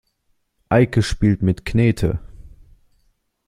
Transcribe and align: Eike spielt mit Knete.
Eike 0.69 1.03
spielt 1.03 1.43
mit 1.43 1.63
Knete. 1.63 2.17